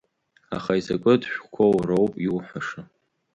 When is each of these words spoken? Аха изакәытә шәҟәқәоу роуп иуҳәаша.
Аха 0.55 0.73
изакәытә 0.79 1.27
шәҟәқәоу 1.31 1.75
роуп 1.87 2.13
иуҳәаша. 2.25 2.81